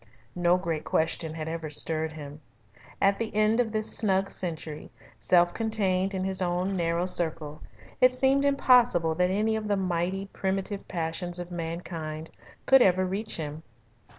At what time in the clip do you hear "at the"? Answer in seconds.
2.99-3.29